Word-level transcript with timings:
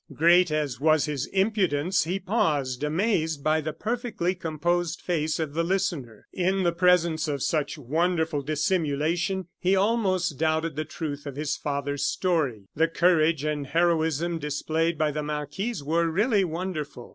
'"Great 0.15 0.49
as 0.49 0.79
was 0.79 1.05
his 1.05 1.27
impudence, 1.27 2.05
he 2.05 2.17
paused, 2.19 2.83
amazed 2.83 3.43
by 3.43 3.61
the 3.61 3.71
perfectly 3.71 4.33
composed 4.33 4.99
face 4.99 5.37
of 5.39 5.53
the 5.53 5.63
listener. 5.63 6.25
In 6.33 6.63
the 6.63 6.71
presence 6.71 7.27
of 7.27 7.43
such 7.43 7.77
wonderful 7.77 8.41
dissimulation 8.41 9.45
he 9.59 9.75
almost 9.75 10.39
doubted 10.39 10.75
the 10.75 10.85
truth 10.85 11.27
of 11.27 11.35
his 11.35 11.55
father's 11.55 12.03
story. 12.03 12.63
The 12.75 12.87
courage 12.87 13.43
and 13.43 13.67
heroism 13.67 14.39
displayed 14.39 14.97
by 14.97 15.11
the 15.11 15.21
marquise 15.21 15.83
were 15.83 16.09
really 16.09 16.43
wonderful. 16.45 17.09